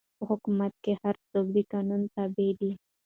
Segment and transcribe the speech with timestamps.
[0.17, 2.71] په حکومت کښي هر څوک د قانون تابع دئ.